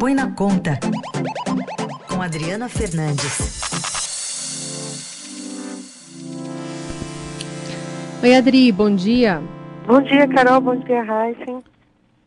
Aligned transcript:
Põe 0.00 0.14
na 0.14 0.34
Conta, 0.34 0.80
com 2.08 2.22
Adriana 2.22 2.70
Fernandes. 2.70 3.60
Oi, 8.22 8.34
Adri, 8.34 8.72
bom 8.72 8.94
dia. 8.94 9.42
Bom 9.86 10.00
dia, 10.00 10.26
Carol. 10.26 10.62
Bom 10.62 10.76
dia, 10.76 11.02
Raíssen. 11.02 11.62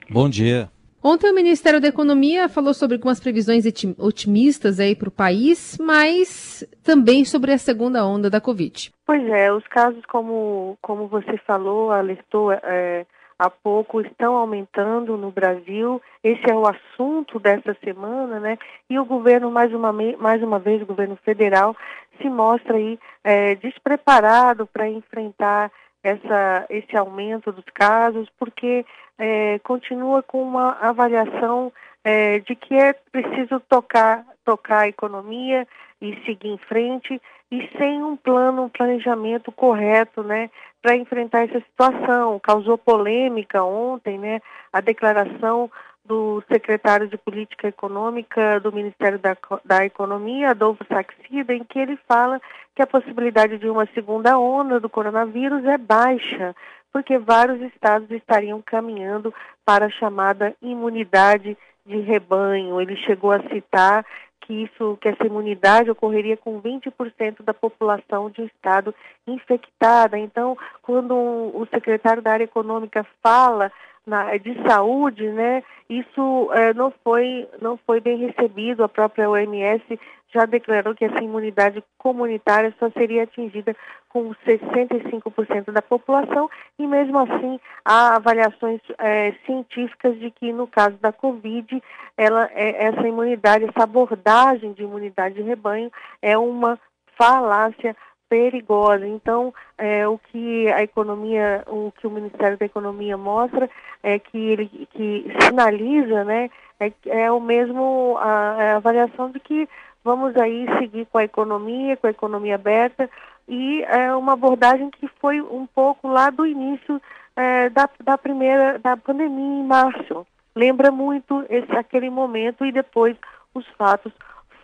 Bom 0.07 0.29
dia. 0.29 0.70
Ontem 1.04 1.31
o 1.31 1.33
Ministério 1.33 1.81
da 1.81 1.88
Economia 1.88 2.47
falou 2.47 2.75
sobre 2.75 2.98
algumas 2.98 3.20
previsões 3.20 3.66
otimistas 3.98 4.80
aí 4.80 4.96
para 4.96 5.10
o 5.10 5.12
país, 5.12 5.76
mas 5.82 6.64
também 6.84 7.26
sobre 7.26 7.54
a 7.54 7.58
segunda 7.58 8.05
onda 8.05 8.30
da 8.30 8.40
Covid. 8.40 8.94
Pois 9.04 9.28
é, 9.30 9.52
os 9.52 9.68
casos, 9.68 10.05
como, 10.05 10.78
como 10.80 11.08
você 11.08 11.40
falou, 11.40 11.92
alertou 11.92 12.52
é, 12.52 13.08
há 13.44 13.50
pouco, 13.50 14.00
estão 14.00 14.36
aumentando 14.38 15.18
no 15.18 15.30
Brasil. 15.30 16.02
Esse 16.23 16.50
é 16.50 16.55
o 16.55 16.66
assunto 16.66 17.39
dessa 17.39 17.76
semana, 17.84 18.39
né? 18.39 18.58
E 18.90 18.98
o 18.98 19.05
governo, 19.05 19.52
mais 19.52 19.73
uma, 19.73 19.91
mais 19.91 20.41
uma 20.41 20.59
vez, 20.59 20.81
o 20.81 20.86
governo 20.86 21.17
federal, 21.17 21.76
se 22.22 22.30
mostra 22.30 22.77
aí 22.77 22.98
é, 23.23 23.55
despreparado 23.55 24.66
para 24.66 24.88
enfrentar 24.88 25.72
essa, 26.02 26.66
esse 26.70 26.95
aumento 26.95 27.52
dos 27.52 27.66
casos, 27.73 28.30
porque 28.40 28.86
é, 29.17 29.59
continua 29.59 30.23
com 30.23 30.41
uma 30.41 30.78
avaliação 30.80 31.72
é, 32.03 32.39
de 32.39 32.55
que 32.55 32.75
é 32.75 32.93
preciso 32.93 33.59
tocar, 33.62 34.25
tocar 34.44 34.80
a 34.80 34.88
economia 34.88 35.67
e 36.02 36.16
seguir 36.25 36.49
em 36.49 36.57
frente 36.57 37.21
e 37.52 37.70
sem 37.77 38.03
um 38.03 38.17
plano, 38.17 38.63
um 38.63 38.70
planejamento 38.70 39.52
correto, 39.52 40.23
né, 40.23 40.49
para 40.81 40.95
enfrentar 40.95 41.45
essa 41.45 41.59
situação. 41.59 42.39
Causou 42.39 42.77
polêmica 42.77 43.63
ontem, 43.63 44.17
né, 44.17 44.41
a 44.71 44.81
declaração 44.81 45.71
do 46.05 46.44
secretário 46.52 47.08
de 47.08 47.17
Política 47.17 47.67
Econômica 47.70 48.59
do 48.59 48.73
Ministério 48.73 49.17
da, 49.17 49.38
da 49.63 49.85
Economia, 49.85 50.49
Adolfo 50.49 50.83
Saxida, 50.85 51.53
em 51.53 51.63
que 51.63 51.80
ele 51.80 51.97
fala 52.08 52.41
que 52.75 52.81
a 52.81 52.88
possibilidade 52.88 53.58
de 53.58 53.69
uma 53.69 53.85
segunda 53.94 54.38
onda 54.38 54.80
do 54.80 54.89
coronavírus 54.89 55.63
é 55.63 55.78
baixa, 55.78 56.53
porque 56.91 57.17
vários 57.17 57.61
estados 57.61 58.09
estariam 58.11 58.61
caminhando 58.61 59.33
para 59.63 59.85
a 59.85 59.89
chamada 59.89 60.53
imunidade 60.61 61.58
de 61.86 61.98
rebanho. 62.00 62.80
Ele 62.80 62.95
chegou 62.98 63.31
a 63.31 63.42
citar 63.50 64.06
que 64.42 64.64
isso, 64.64 64.98
que 65.02 65.08
essa 65.08 65.26
imunidade 65.26 65.90
ocorreria 65.90 66.36
com 66.36 66.62
20% 66.62 67.44
da 67.44 67.53
população 67.53 68.30
de 68.30 68.42
um 68.42 68.45
estado 68.45 68.94
infectada. 69.25 70.17
Então, 70.17 70.58
quando 70.81 71.14
o 71.16 71.66
secretário 71.73 72.22
da 72.22 72.31
área 72.31 72.44
econômica 72.44 73.06
fala 73.22 73.72
na, 74.06 74.36
de 74.38 74.54
saúde, 74.68 75.30
né, 75.30 75.64
isso 75.90 76.50
é, 76.54 76.73
não 76.73 76.92
foi 77.04 77.48
não 77.62 77.78
foi 77.78 78.00
bem 78.00 78.18
recebido. 78.18 78.84
A 78.84 78.90
própria 78.90 79.30
OMS 79.30 80.00
já 80.34 80.46
declarou 80.46 80.96
que 80.96 81.06
essa 81.06 81.23
imunidade 81.23 81.84
comunitária 81.98 82.74
só 82.80 82.90
seria 82.90 83.24
atingida 83.24 83.76
com 84.09 84.34
65% 84.46 85.72
da 85.72 85.81
população 85.81 86.50
e 86.78 86.88
mesmo 86.88 87.20
assim 87.20 87.59
há 87.86 88.16
avaliações 88.16 88.81
é, 88.98 89.34
científicas 89.46 90.18
de 90.20 90.31
que 90.31 90.52
no 90.52 90.68
caso 90.68 90.98
da 90.98 91.12
Covid, 91.12 91.81
ela, 92.18 92.50
é, 92.54 92.86
essa 92.86 93.08
imunidade, 93.08 93.66
essa 93.66 93.84
abordagem 93.84 94.74
de 94.74 94.84
imunidade 94.84 95.36
de 95.36 95.42
rebanho 95.42 95.92
é 96.22 96.38
uma 96.38 96.80
falácia 97.16 97.96
perigosa. 98.34 99.08
Então, 99.08 99.53
é, 99.78 100.08
o 100.08 100.17
que 100.17 100.67
a 100.70 100.81
economia, 100.81 101.64
o 101.67 101.92
que 101.92 102.08
o 102.08 102.09
Ministério 102.09 102.58
da 102.58 102.66
Economia 102.66 103.16
mostra 103.16 103.70
é 104.02 104.17
que 104.17 104.38
ele 104.38 104.88
que 104.92 105.31
sinaliza, 105.40 106.23
né, 106.23 106.50
é, 106.80 106.92
é 107.06 107.31
o 107.31 107.40
mesmo 107.40 108.17
a, 108.20 108.31
a 108.31 108.75
avaliação 108.78 109.30
de 109.30 109.40
que 109.40 109.70
vamos 110.03 110.36
aí 110.36 110.66
seguir 110.80 111.06
com 111.06 111.20
a 111.20 111.23
economia, 111.23 111.95
com 111.95 112.08
a 112.08 112.09
economia 112.09 112.56
aberta 112.56 113.08
e 113.48 113.84
é 113.84 114.16
uma 114.16 114.34
abordagem 114.34 114.90
que 114.90 115.07
foi 115.22 115.40
um 115.40 115.68
pouco 115.68 116.07
lá 116.07 116.31
do 116.31 116.44
início 116.44 117.00
é, 117.36 117.69
da, 117.69 117.88
da 118.03 118.18
primeira 118.18 118.80
da 118.80 118.97
pandemia 118.97 119.59
em 119.59 119.63
março. 119.63 120.25
Lembra 120.56 120.91
muito 120.91 121.46
esse 121.50 121.72
aquele 121.75 122.09
momento 122.09 122.66
e 122.66 122.72
depois 122.72 123.16
os 123.53 123.68
fatos 123.78 124.12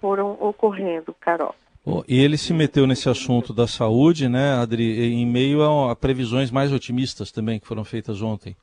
foram 0.02 0.36
ocorrendo, 0.40 1.16
Carol. 1.20 1.54
Oh, 1.86 2.04
e 2.08 2.24
ele 2.24 2.38
se 2.38 2.54
meteu 2.54 2.86
nesse 2.86 3.10
assunto 3.10 3.54
da 3.54 3.66
saúde, 3.66 4.28
né, 4.28 4.54
Adri, 4.62 5.14
em 5.14 5.26
meio 5.26 5.64
a, 5.64 5.92
a 5.92 5.96
previsões 5.96 6.52
mais 6.52 6.74
otimistas 6.74 7.32
também 7.32 7.60
que 7.60 7.68
foram 7.68 7.86
feitas 7.86 8.22
ontem. 8.22 8.56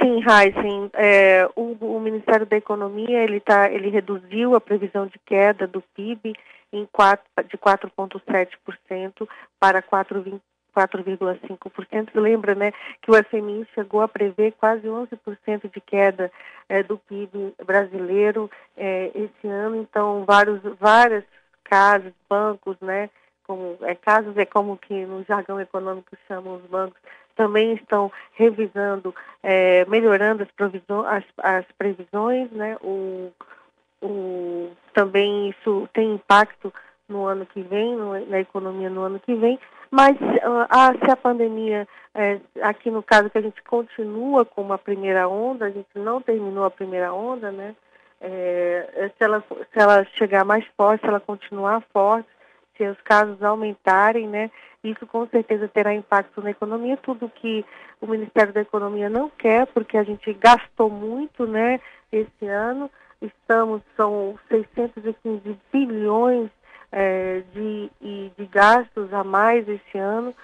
Sim, 0.00 0.20
Heisen, 0.20 0.90
é, 0.94 1.48
o, 1.54 1.76
o, 1.80 2.00
Ministério 2.00 2.46
da 2.46 2.56
Economia 2.56 3.22
ele, 3.22 3.40
tá, 3.40 3.70
ele 3.70 3.90
reduziu 3.90 4.54
a 4.54 4.60
previsão 4.60 5.06
de 5.06 5.18
queda 5.24 5.66
do 5.66 5.82
PIB 5.94 6.34
em 6.72 6.86
4, 6.90 7.24
de 7.48 7.58
4,7% 7.58 9.28
para 9.60 9.82
4,5%. 9.82 12.08
Lembra 12.14 12.54
né, 12.54 12.72
que 13.02 13.10
o 13.10 13.24
FMI 13.24 13.66
chegou 13.74 14.00
a 14.00 14.08
prever 14.08 14.54
quase 14.58 14.86
11% 14.86 15.70
de 15.72 15.80
queda 15.80 16.32
é, 16.68 16.82
do 16.82 16.98
PIB 16.98 17.54
brasileiro 17.64 18.50
é, 18.76 19.10
esse 19.14 19.46
ano, 19.46 19.76
então 19.76 20.24
vários, 20.24 20.60
várias 20.80 21.24
casas, 21.68 22.12
bancos, 22.28 22.76
né, 22.80 23.10
como, 23.46 23.78
é, 23.82 23.94
casos 23.94 24.36
é 24.36 24.44
como 24.44 24.76
que 24.76 25.06
no 25.06 25.22
jargão 25.24 25.60
econômico 25.60 26.16
chamam 26.26 26.56
os 26.56 26.62
bancos, 26.62 27.00
também 27.36 27.74
estão 27.74 28.10
revisando, 28.32 29.14
é, 29.42 29.84
melhorando 29.86 30.42
as, 30.42 30.48
as, 31.06 31.24
as, 31.38 31.64
previsões, 31.78 32.50
né? 32.50 32.76
O, 32.80 33.30
o, 34.02 34.70
também 34.94 35.50
isso 35.50 35.88
tem 35.92 36.14
impacto 36.14 36.72
no 37.08 37.26
ano 37.26 37.46
que 37.46 37.62
vem, 37.62 37.94
no, 37.94 38.18
na 38.26 38.40
economia 38.40 38.90
no 38.90 39.02
ano 39.02 39.20
que 39.20 39.34
vem, 39.34 39.60
mas 39.90 40.16
ah, 40.70 40.92
se 40.92 41.10
a 41.10 41.16
pandemia, 41.16 41.86
é, 42.14 42.40
aqui 42.62 42.90
no 42.90 43.02
caso 43.02 43.30
que 43.30 43.38
a 43.38 43.42
gente 43.42 43.62
continua 43.62 44.44
com 44.44 44.62
uma 44.62 44.78
primeira 44.78 45.28
onda, 45.28 45.66
a 45.66 45.70
gente 45.70 45.88
não 45.94 46.20
terminou 46.20 46.64
a 46.64 46.70
primeira 46.70 47.12
onda, 47.12 47.52
né? 47.52 47.76
É, 48.20 49.10
se, 49.16 49.24
ela, 49.24 49.40
se 49.40 49.78
ela 49.78 50.04
chegar 50.16 50.44
mais 50.44 50.64
forte, 50.76 51.02
se 51.02 51.06
ela 51.06 51.20
continuar 51.20 51.82
forte, 51.92 52.28
se 52.76 52.84
os 52.84 53.00
casos 53.02 53.42
aumentarem, 53.42 54.28
né, 54.28 54.50
isso 54.82 55.06
com 55.06 55.26
certeza 55.26 55.68
terá 55.68 55.94
impacto 55.94 56.42
na 56.42 56.50
economia, 56.50 56.96
tudo 56.96 57.30
que 57.34 57.64
o 58.00 58.06
Ministério 58.06 58.52
da 58.52 58.60
Economia 58.60 59.08
não 59.08 59.30
quer, 59.30 59.66
porque 59.68 59.96
a 59.96 60.02
gente 60.02 60.32
gastou 60.34 60.90
muito, 60.90 61.46
né, 61.46 61.80
esse 62.12 62.46
ano, 62.46 62.90
estamos, 63.20 63.82
são 63.96 64.38
615 64.48 65.58
bilhões 65.72 66.50
é, 66.92 67.42
de, 67.52 67.90
de 68.36 68.46
gastos 68.46 69.12
a 69.12 69.24
mais 69.24 69.68
esse 69.68 69.98
ano 69.98 70.34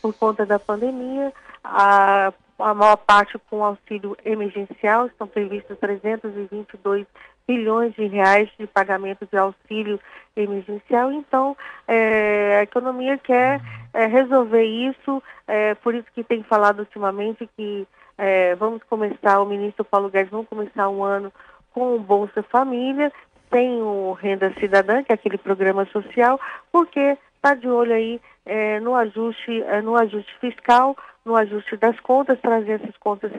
por 0.00 0.14
conta 0.14 0.46
da 0.46 0.58
pandemia, 0.58 1.32
a, 1.62 2.32
a 2.62 2.74
maior 2.74 2.96
parte 2.96 3.38
com 3.50 3.64
auxílio 3.64 4.16
emergencial, 4.24 5.06
estão 5.06 5.26
previstos 5.26 5.78
322 5.78 7.06
bilhões 7.46 7.94
de 7.94 8.06
reais 8.06 8.48
de 8.58 8.66
pagamento 8.66 9.26
de 9.26 9.36
auxílio 9.36 9.98
emergencial. 10.36 11.10
Então, 11.10 11.56
é, 11.88 12.58
a 12.60 12.62
economia 12.62 13.18
quer 13.18 13.60
é, 13.92 14.06
resolver 14.06 14.64
isso, 14.64 15.22
é, 15.48 15.74
por 15.74 15.94
isso 15.94 16.06
que 16.14 16.22
tem 16.22 16.42
falado 16.42 16.80
ultimamente 16.80 17.48
que 17.56 17.86
é, 18.16 18.54
vamos 18.54 18.82
começar, 18.84 19.40
o 19.40 19.46
ministro 19.46 19.84
Paulo 19.84 20.10
Guedes, 20.10 20.30
vamos 20.30 20.48
começar 20.48 20.88
um 20.88 21.02
ano 21.02 21.32
com 21.72 21.96
o 21.96 21.98
Bolsa 21.98 22.42
Família, 22.42 23.12
tem 23.50 23.82
o 23.82 24.12
Renda 24.12 24.52
Cidadã, 24.60 25.02
que 25.02 25.10
é 25.10 25.14
aquele 25.14 25.38
programa 25.38 25.84
social, 25.86 26.38
porque 26.70 27.18
está 27.40 27.54
de 27.54 27.68
olho 27.68 27.94
aí 27.94 28.20
é, 28.44 28.78
no 28.80 28.94
ajuste, 28.94 29.62
é, 29.62 29.80
no 29.80 29.96
ajuste 29.96 30.32
fiscal, 30.40 30.96
no 31.24 31.36
ajuste 31.36 31.76
das 31.76 31.98
contas, 32.00 32.40
trazer 32.40 32.80
essas 32.80 32.96
contas 32.98 33.32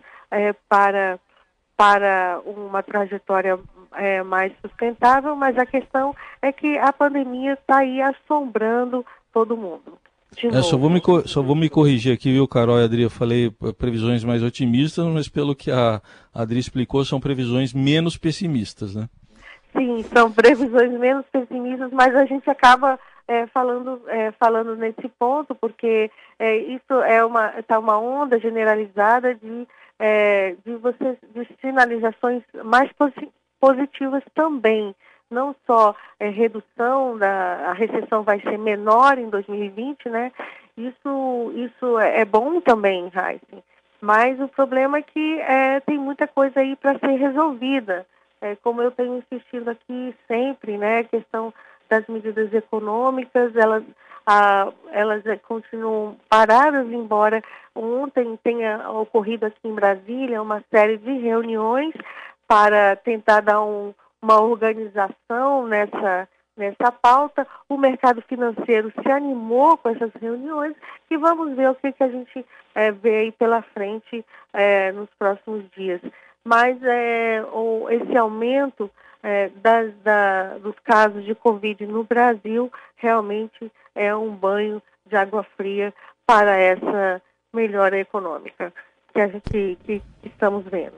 para 0.68 1.20
para 1.78 2.40
uma 2.46 2.84
trajetória 2.84 3.58
é, 3.94 4.22
mais 4.22 4.54
sustentável, 4.62 5.36
mas 5.36 5.58
a 5.58 5.66
questão 5.66 6.16
é 6.40 6.52
que 6.52 6.78
a 6.78 6.94
pandemia 6.94 7.54
está 7.54 7.80
aí 7.80 8.00
assombrando 8.00 9.04
todo 9.34 9.58
mundo. 9.58 9.98
É, 10.44 10.62
só, 10.62 10.78
vou 10.78 10.92
me, 10.92 11.02
só 11.26 11.42
vou 11.42 11.56
me 11.56 11.70
corrigir 11.70 12.14
aqui, 12.14 12.32
viu, 12.32 12.48
Carol 12.48 12.80
e 12.80 12.84
Adri? 12.84 13.02
Eu 13.02 13.10
falei 13.10 13.52
previsões 13.78 14.24
mais 14.24 14.44
otimistas, 14.44 15.06
mas 15.08 15.28
pelo 15.28 15.56
que 15.56 15.72
a 15.72 16.02
Adri 16.34 16.60
explicou, 16.60 17.04
são 17.04 17.20
previsões 17.20 17.74
menos 17.74 18.16
pessimistas, 18.16 18.96
né? 18.96 19.10
Sim, 19.76 20.04
são 20.04 20.32
previsões 20.32 20.92
menos 21.00 21.26
pessimistas, 21.32 21.92
mas 21.92 22.16
a 22.16 22.26
gente 22.26 22.50
acaba 22.50 23.00
é, 23.32 23.48
falando, 23.48 24.02
é, 24.08 24.32
falando 24.34 24.76
nesse 24.76 25.08
ponto, 25.18 25.56
porque 25.56 26.12
é, 26.38 26.58
isso 26.58 26.94
é 27.06 27.24
uma, 27.24 27.48
tá 27.64 27.80
uma 27.80 27.98
onda 27.98 28.38
generalizada 28.38 29.34
de 29.34 29.66
é, 29.98 30.56
de, 30.66 30.76
você, 30.78 31.18
de 31.34 31.48
sinalizações 31.62 32.44
mais 32.66 32.90
positivas 33.60 34.24
também. 34.34 34.94
Não 35.30 35.56
só 35.66 35.96
é, 36.20 36.28
redução 36.28 37.18
da 37.18 37.70
a 37.70 37.74
recessão 37.74 38.24
vai 38.24 38.42
ser 38.42 38.58
menor 38.58 39.18
em 39.18 39.30
2020, 39.30 40.10
né? 40.10 40.32
Isso, 40.76 41.54
isso 41.56 42.00
é, 42.00 42.22
é 42.22 42.26
bom 42.26 42.60
também, 42.60 43.06
Heisen. 43.06 43.64
Mas 44.02 44.42
o 44.42 44.48
problema 44.48 44.98
é 44.98 45.04
que 45.04 45.40
tem 45.86 45.98
muita 45.98 46.28
coisa 46.28 46.60
aí 46.60 46.76
para 46.76 46.98
ser 46.98 47.16
resolvida. 47.18 48.04
como 48.64 48.82
eu 48.82 48.90
tenho 48.90 49.20
insistido 49.20 49.70
aqui 49.70 50.16
sempre, 50.28 50.76
né, 50.76 51.00
a 51.00 51.04
questão 51.04 51.54
das 51.92 52.08
medidas 52.08 52.54
econômicas, 52.54 53.54
elas, 53.54 53.84
elas 54.94 55.26
é, 55.26 55.36
continuam 55.36 56.16
paradas, 56.30 56.88
embora 56.90 57.44
ontem 57.76 58.40
tenha 58.42 58.90
ocorrido 58.90 59.46
aqui 59.46 59.60
em 59.66 59.76
Brasília 59.76 60.42
uma 60.42 60.64
série 60.72 60.98
de 60.98 61.12
reuniões 61.20 61.94
para 62.48 62.96
tentar 62.96 63.42
dar 63.42 63.62
um, 63.62 63.94
uma 64.22 64.42
organização 64.42 65.68
nessa 65.68 66.28
nessa 66.56 66.92
pauta. 66.92 67.48
O 67.68 67.78
mercado 67.78 68.22
financeiro 68.22 68.92
se 69.02 69.12
animou 69.12 69.78
com 69.78 69.90
essas 69.90 70.12
reuniões 70.22 70.76
e 71.10 71.18
vamos 71.18 71.56
ver 71.56 71.70
o 71.70 71.76
que, 71.76 71.92
que 71.92 72.04
a 72.04 72.10
gente 72.10 72.46
é, 72.76 72.92
vê 72.92 73.18
aí 73.18 73.32
pela 73.32 73.62
frente 73.62 74.24
é, 74.54 74.92
nos 74.92 75.10
próximos 75.18 75.64
dias. 75.76 76.02
Mas 76.46 76.82
é, 76.84 77.44
o, 77.54 77.88
esse 77.90 78.18
aumento 78.18 78.90
das, 79.62 79.94
da, 80.04 80.58
dos 80.58 80.76
casos 80.84 81.24
de 81.24 81.36
Covid 81.36 81.86
no 81.86 82.04
Brasil 82.04 82.72
realmente 82.96 83.72
é 83.94 84.16
um 84.16 84.34
banho 84.34 84.82
de 85.06 85.16
água 85.16 85.44
fria 85.56 85.94
para 86.26 86.58
essa 86.58 87.22
melhora 87.54 88.00
econômica 88.00 88.74
que 89.14 89.20
a 89.20 89.28
gente 89.28 89.78
que, 89.84 90.02
que 90.22 90.28
estamos 90.28 90.64
vendo. 90.66 90.96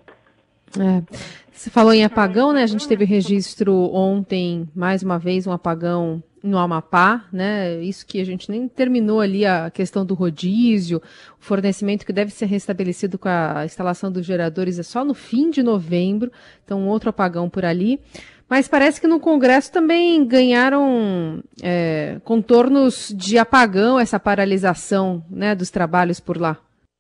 É. 0.79 1.03
Você 1.51 1.69
falou 1.69 1.93
em 1.93 2.03
apagão, 2.03 2.51
né? 2.51 2.63
A 2.63 2.67
gente 2.67 2.87
teve 2.87 3.05
registro 3.05 3.73
ontem, 3.93 4.67
mais 4.75 5.03
uma 5.03 5.19
vez, 5.19 5.45
um 5.45 5.51
apagão 5.51 6.21
no 6.43 6.57
Amapá, 6.57 7.23
né? 7.31 7.75
Isso 7.75 8.05
que 8.05 8.19
a 8.19 8.25
gente 8.25 8.51
nem 8.51 8.67
terminou 8.67 9.21
ali 9.21 9.45
a 9.45 9.71
questão 9.71 10.05
do 10.05 10.13
rodízio, 10.13 10.97
o 10.97 11.43
fornecimento 11.43 12.05
que 12.05 12.11
deve 12.11 12.31
ser 12.31 12.47
restabelecido 12.47 13.17
com 13.17 13.29
a 13.29 13.63
instalação 13.63 14.11
dos 14.11 14.25
geradores 14.25 14.77
é 14.77 14.83
só 14.83 15.05
no 15.05 15.13
fim 15.13 15.49
de 15.49 15.63
novembro, 15.63 16.29
então 16.63 16.79
um 16.79 16.89
outro 16.89 17.09
apagão 17.09 17.49
por 17.49 17.63
ali. 17.63 18.01
Mas 18.49 18.67
parece 18.67 18.99
que 18.99 19.07
no 19.07 19.21
Congresso 19.21 19.71
também 19.71 20.27
ganharam 20.27 21.41
é, 21.63 22.19
contornos 22.25 23.13
de 23.15 23.37
apagão 23.37 23.97
essa 23.97 24.19
paralisação, 24.19 25.23
né, 25.31 25.55
dos 25.55 25.71
trabalhos 25.71 26.19
por 26.19 26.37
lá. 26.37 26.57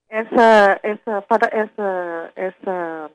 Essa, 0.09 0.79
essa, 0.81 1.23
essa, 1.51 2.31
essa 2.35 3.11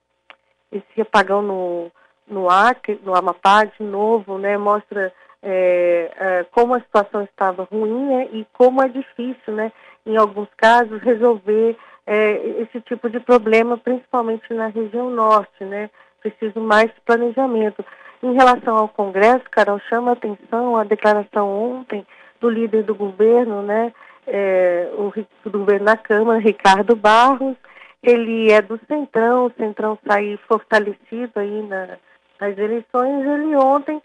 esse 0.71 1.01
apagão 1.01 1.43
no, 1.43 1.91
no 2.27 2.51
Acre, 2.51 3.01
no 3.03 3.17
Amapá, 3.17 3.65
de 3.65 3.83
novo, 3.83 4.39
né, 4.39 4.59
mostra 4.59 5.13
é, 5.43 6.11
é, 6.17 6.45
como 6.51 6.75
a 6.75 6.81
situação 6.81 7.23
estava 7.23 7.67
ruim 7.71 8.07
né, 8.07 8.29
e 8.33 8.47
como 8.53 8.83
é 8.83 8.89
difícil, 8.89 9.55
né, 9.55 9.73
em 10.05 10.17
alguns 10.17 10.49
casos, 10.57 11.01
resolver 11.03 11.77
é, 12.07 12.63
esse 12.63 12.81
tipo 12.81 13.09
de 13.09 13.21
problema, 13.21 13.77
principalmente 13.77 14.53
na 14.53 14.69
região 14.69 15.11
norte, 15.11 15.65
né, 15.65 15.91
preciso 16.21 16.61
mais 16.61 16.91
planejamento. 17.05 17.85
Em 18.23 18.33
relação 18.33 18.77
ao 18.77 18.89
Congresso, 18.89 19.45
Carol, 19.51 19.79
chama 19.89 20.11
a 20.11 20.15
atenção 20.15 20.77
a 20.77 20.85
declaração 20.85 21.49
ontem 21.49 22.05
do 22.41 22.49
líder 22.49 22.83
do 22.83 22.95
governo, 22.95 23.63
né, 23.63 23.93
é, 24.27 24.91
o 24.95 25.13
do 25.49 25.59
governo 25.59 25.87
na 25.87 25.97
Câmara, 25.97 26.39
Ricardo 26.41 26.97
Barros, 26.97 27.57
ele 28.03 28.51
é 28.53 28.61
do 28.63 28.79
Centrão, 28.87 29.47
o 29.47 29.53
Centrão 29.53 29.99
saiu 30.07 30.39
fortalecido 30.47 31.33
aí 31.37 31.63
na, 31.63 31.99
nas 32.41 32.57
eleições, 32.57 33.27
ele 33.27 33.57
ontem 33.57 34.01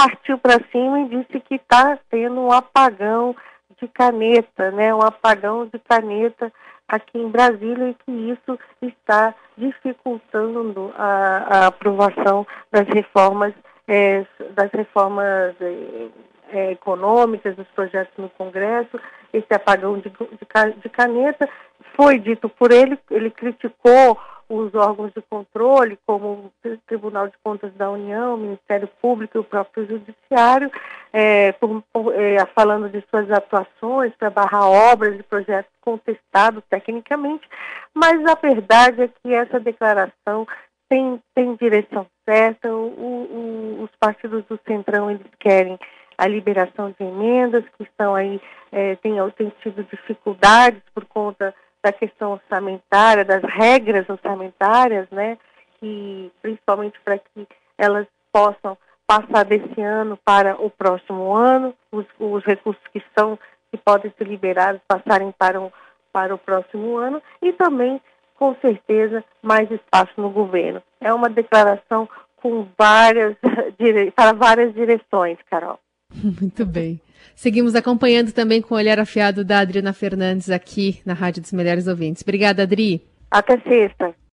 partiu 0.00 0.38
para 0.38 0.58
cima 0.72 1.00
e 1.00 1.08
disse 1.08 1.40
que 1.40 1.56
está 1.56 1.98
tendo 2.08 2.40
um 2.40 2.50
apagão 2.50 3.36
de 3.78 3.86
caneta, 3.86 4.70
né, 4.70 4.94
um 4.94 5.02
apagão 5.02 5.66
de 5.66 5.78
caneta 5.78 6.50
aqui 6.88 7.18
em 7.18 7.28
Brasília 7.28 7.90
e 7.90 7.94
que 7.94 8.10
isso 8.10 8.58
está 8.80 9.34
dificultando 9.58 10.90
a, 10.96 11.64
a 11.64 11.66
aprovação 11.66 12.46
das 12.72 12.88
reformas, 12.88 13.52
é, 13.86 14.24
das 14.52 14.70
reformas 14.72 15.54
é, 15.60 16.08
é, 16.52 16.72
econômicas, 16.72 17.54
dos 17.54 17.68
projetos 17.68 18.16
no 18.16 18.30
Congresso, 18.30 18.98
esse 19.34 19.52
apagão 19.52 19.98
de, 19.98 20.08
de, 20.08 20.80
de 20.82 20.88
caneta 20.88 21.46
foi 21.94 22.18
dito 22.18 22.48
por 22.48 22.72
ele, 22.72 22.98
ele 23.10 23.30
criticou 23.30 24.18
os 24.50 24.74
órgãos 24.74 25.12
de 25.14 25.22
controle, 25.22 25.96
como 26.04 26.26
o 26.64 26.78
Tribunal 26.88 27.28
de 27.28 27.34
Contas 27.42 27.72
da 27.74 27.88
União, 27.88 28.34
o 28.34 28.38
Ministério 28.38 28.88
Público 29.00 29.38
e 29.38 29.40
o 29.40 29.44
próprio 29.44 29.86
Judiciário, 29.86 30.70
é, 31.12 31.52
por, 31.52 31.84
é, 32.12 32.44
falando 32.46 32.88
de 32.88 33.00
suas 33.08 33.30
atuações 33.30 34.12
para 34.18 34.28
barrar 34.28 34.68
obras 34.68 35.18
e 35.18 35.22
projetos 35.22 35.70
contestados 35.80 36.64
tecnicamente, 36.68 37.48
mas 37.94 38.24
a 38.26 38.34
verdade 38.34 39.02
é 39.02 39.08
que 39.08 39.32
essa 39.32 39.60
declaração 39.60 40.46
tem, 40.88 41.22
tem 41.32 41.54
direção 41.54 42.04
certa, 42.28 42.68
o, 42.74 42.86
o, 42.88 43.82
os 43.84 43.90
partidos 44.00 44.44
do 44.46 44.58
Centrão 44.66 45.08
eles 45.08 45.26
querem 45.38 45.78
a 46.18 46.26
liberação 46.26 46.94
de 46.98 47.06
emendas 47.06 47.64
que 47.78 47.84
estão 47.84 48.16
aí, 48.16 48.40
é, 48.72 48.96
têm, 48.96 49.14
têm 49.36 49.52
tido 49.62 49.84
dificuldades 49.84 50.82
por 50.92 51.04
conta 51.06 51.54
da 51.82 51.92
questão 51.92 52.32
orçamentária, 52.32 53.24
das 53.24 53.42
regras 53.42 54.08
orçamentárias, 54.08 55.08
né, 55.10 55.38
e 55.82 56.30
principalmente 56.42 56.98
para 57.04 57.18
que 57.18 57.46
elas 57.78 58.06
possam 58.32 58.76
passar 59.06 59.44
desse 59.44 59.80
ano 59.80 60.18
para 60.24 60.54
o 60.60 60.70
próximo 60.70 61.34
ano, 61.34 61.74
os, 61.90 62.06
os 62.18 62.44
recursos 62.44 62.82
que 62.92 62.98
estão 62.98 63.38
que 63.70 63.76
podem 63.76 64.12
ser 64.16 64.26
liberados 64.26 64.80
passarem 64.86 65.32
para 65.38 65.60
o, 65.60 65.72
para 66.12 66.34
o 66.34 66.38
próximo 66.38 66.96
ano 66.96 67.22
e 67.40 67.52
também, 67.52 68.00
com 68.36 68.54
certeza, 68.56 69.24
mais 69.42 69.70
espaço 69.70 70.12
no 70.16 70.30
governo. 70.30 70.82
É 71.00 71.12
uma 71.14 71.28
declaração 71.28 72.08
com 72.36 72.66
várias 72.76 73.36
para 74.14 74.32
várias 74.32 74.74
direções, 74.74 75.38
Carol. 75.48 75.78
Muito 76.40 76.66
bem. 76.66 77.00
Seguimos 77.40 77.74
acompanhando 77.74 78.32
também 78.32 78.60
com 78.60 78.74
o 78.74 78.76
olhar 78.76 79.00
afiado 79.00 79.42
da 79.42 79.60
Adriana 79.60 79.94
Fernandes 79.94 80.50
aqui 80.50 81.00
na 81.06 81.14
Rádio 81.14 81.40
dos 81.40 81.52
Melhores 81.52 81.86
Ouvintes. 81.86 82.22
Obrigada, 82.22 82.64
Adri. 82.64 83.02
Até 83.30 83.58
sexta. 83.60 84.14